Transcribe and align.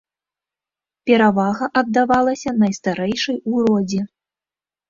Перавага 1.09 1.69
аддавалася 1.81 2.57
найстарэйшай 2.65 3.37
у 3.51 3.63
родзе. 3.67 4.01